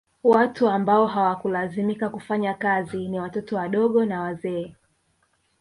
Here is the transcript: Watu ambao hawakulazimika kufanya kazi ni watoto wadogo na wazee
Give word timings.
Watu 0.23 0.69
ambao 0.69 1.05
hawakulazimika 1.07 2.09
kufanya 2.09 2.53
kazi 2.53 3.07
ni 3.07 3.19
watoto 3.19 3.55
wadogo 3.55 4.05
na 4.05 4.21
wazee 4.21 4.75